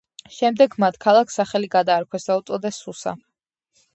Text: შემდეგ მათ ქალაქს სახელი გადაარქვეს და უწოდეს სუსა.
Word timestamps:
შემდეგ 0.35 0.71
მათ 0.83 0.95
ქალაქს 1.05 1.37
სახელი 1.41 1.69
გადაარქვეს 1.77 2.27
და 2.29 2.39
უწოდეს 2.41 2.83
სუსა. 2.87 3.13